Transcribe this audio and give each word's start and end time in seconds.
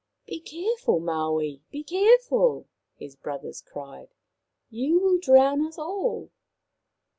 "Be 0.25 0.39
careful, 0.39 0.99
Maui. 0.99 1.61
Be 1.69 1.83
careful," 1.83 2.67
his 2.95 3.15
brothers 3.15 3.61
cried." 3.61 4.07
You 4.71 4.97
will 4.99 5.19
drown 5.19 5.61
us 5.63 5.77
all." 5.77 6.31